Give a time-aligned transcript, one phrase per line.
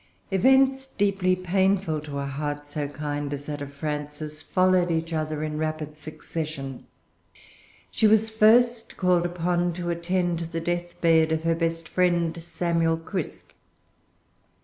[0.31, 5.43] Events deeply painful to a heart so kind as that of Frances followed each other
[5.43, 6.87] in rapid succession.
[7.91, 13.49] She was first called upon to attend the deathbed of her best friend, Samuel Crisp.